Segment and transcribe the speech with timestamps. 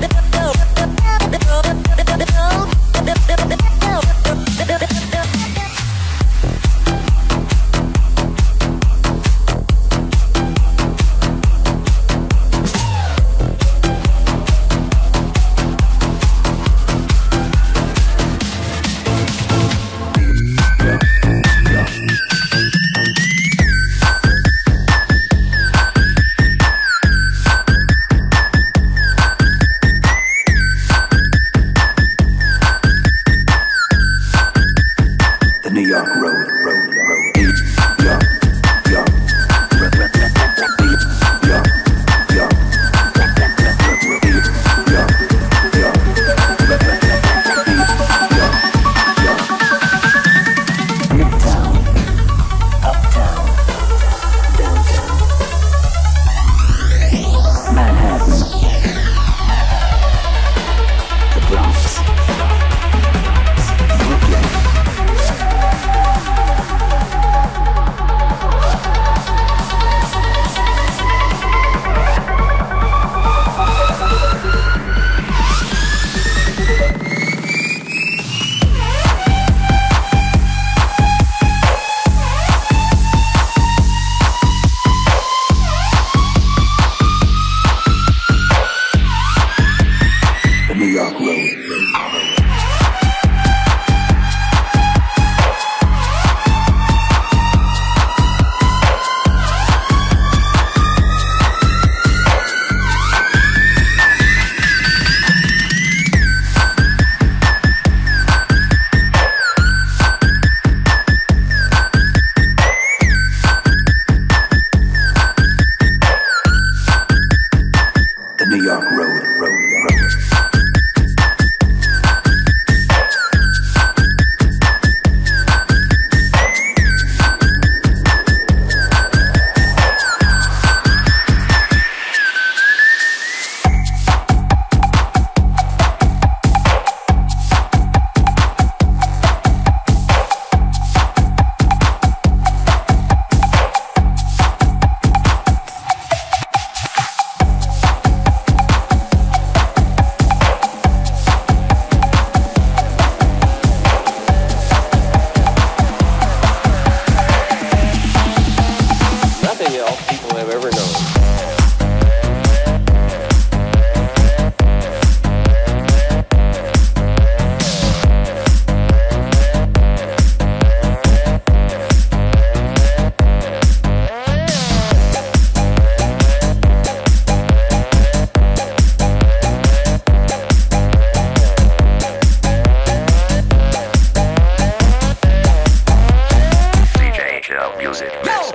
[0.00, 0.67] the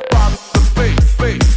[0.10, 1.53] Pop the face, face.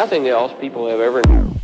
[0.00, 1.59] nothing else people have ever known.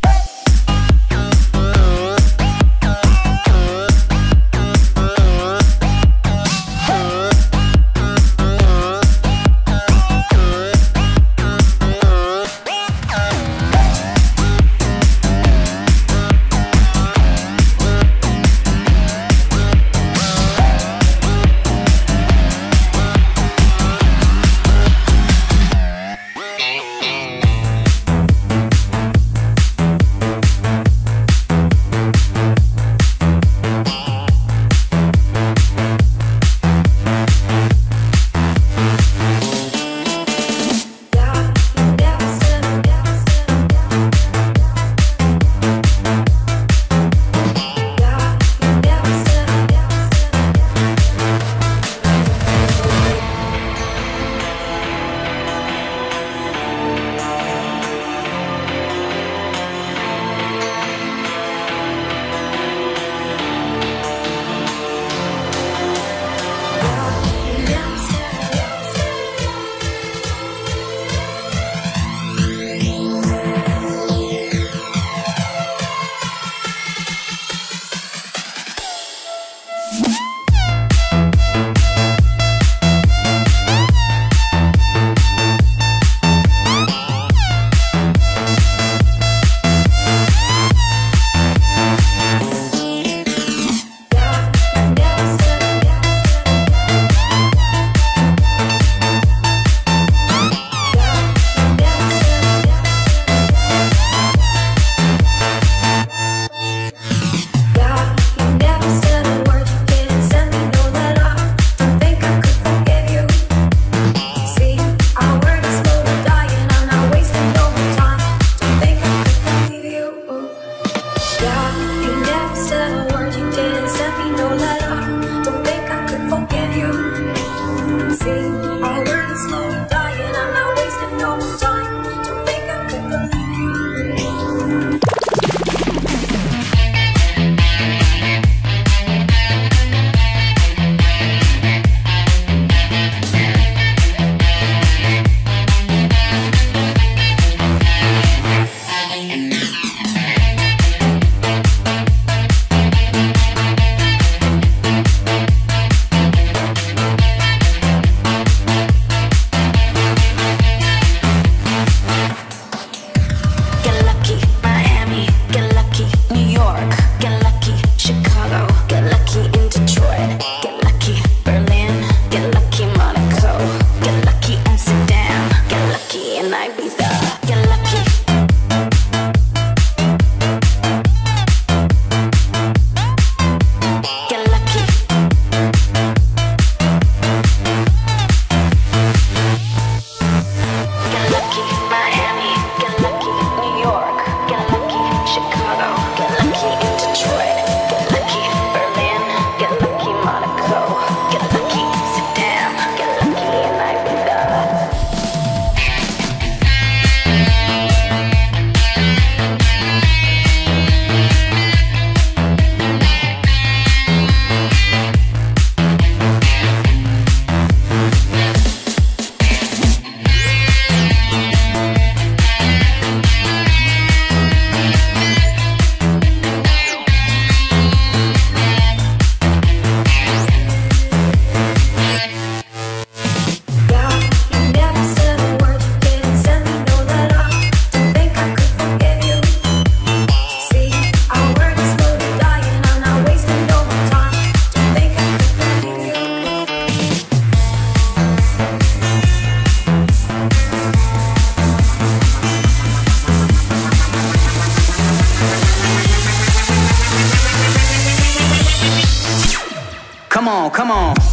[260.87, 261.26] Come on,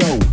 [0.00, 0.29] go.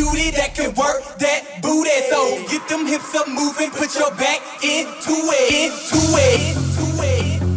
[0.00, 1.90] cutie that can work that booty.
[2.08, 7.42] So get them hips up moving, put your back into it, into it, into it.
[7.42, 7.49] Into it.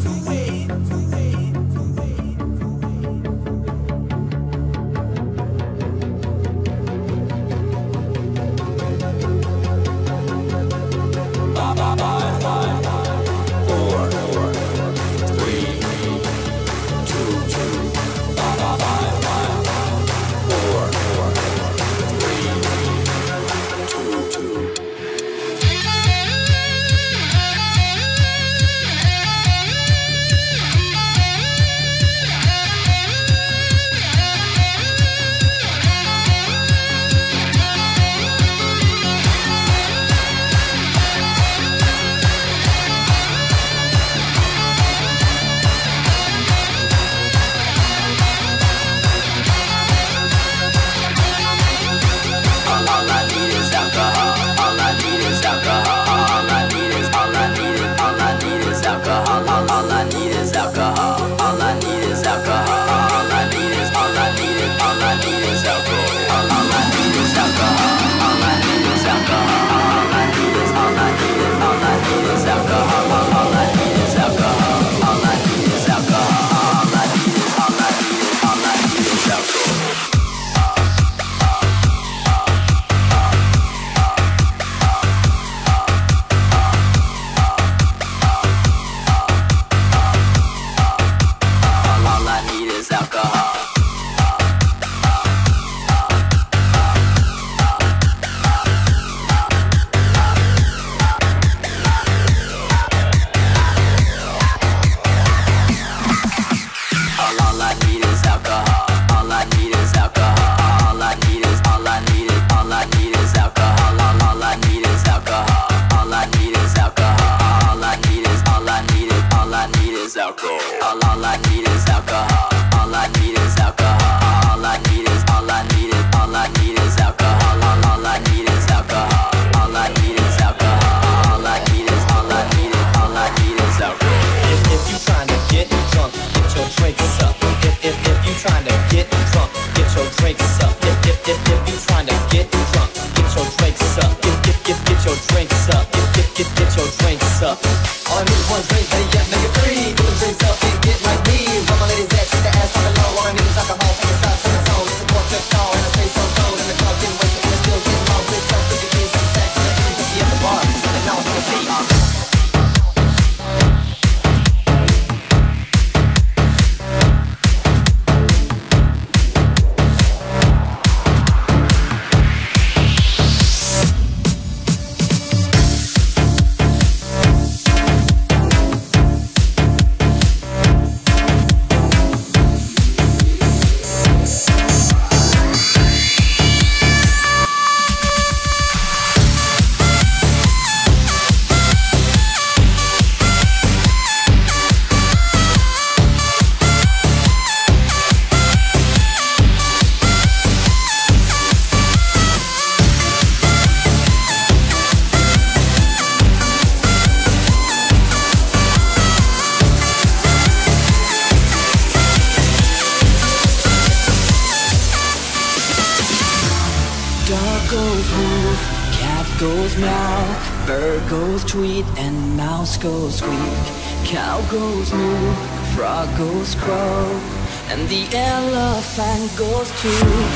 [228.96, 230.33] find goes to